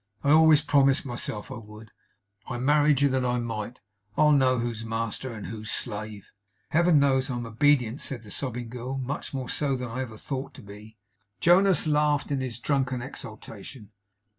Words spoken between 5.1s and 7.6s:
and who's slave!' 'Heaven knows I am